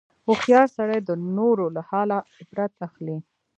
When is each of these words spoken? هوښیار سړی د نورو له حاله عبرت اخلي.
هوښیار 0.27 0.67
سړی 0.77 0.99
د 1.03 1.11
نورو 1.37 1.65
له 1.75 1.81
حاله 1.89 2.17
عبرت 2.39 2.73
اخلي. 2.87 3.17